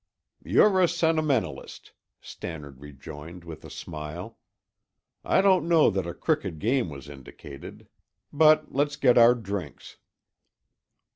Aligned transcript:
"You're 0.43 0.81
a 0.81 0.87
sentimentalist," 0.87 1.91
Stannard 2.21 2.79
rejoined 2.79 3.43
with 3.43 3.63
a 3.63 3.69
smile. 3.69 4.39
"I 5.23 5.41
don't 5.43 5.67
know 5.67 5.91
that 5.91 6.07
a 6.07 6.15
crooked 6.15 6.57
game 6.57 6.89
was 6.89 7.07
indicated. 7.07 7.87
But 8.33 8.73
let's 8.73 8.95
get 8.95 9.19
our 9.19 9.35
drinks." 9.35 9.97